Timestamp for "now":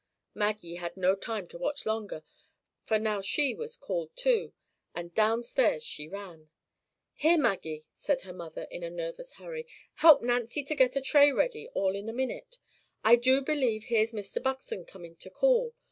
2.97-3.21